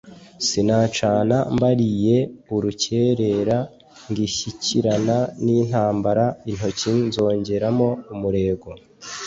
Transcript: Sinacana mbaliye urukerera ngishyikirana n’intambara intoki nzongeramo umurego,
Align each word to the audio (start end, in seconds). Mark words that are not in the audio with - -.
Sinacana 0.47 1.37
mbaliye 1.55 2.17
urukerera 2.55 3.57
ngishyikirana 4.09 5.17
n’intambara 5.43 6.25
intoki 6.49 6.91
nzongeramo 7.07 7.87
umurego, 8.13 8.69